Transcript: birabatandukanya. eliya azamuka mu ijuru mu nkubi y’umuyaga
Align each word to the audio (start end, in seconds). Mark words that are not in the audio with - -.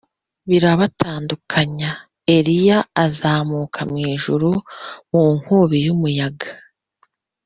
birabatandukanya. 0.49 1.91
eliya 2.35 2.79
azamuka 3.05 3.79
mu 3.89 3.97
ijuru 4.11 4.51
mu 5.11 5.23
nkubi 5.37 5.77
y’umuyaga 5.85 6.49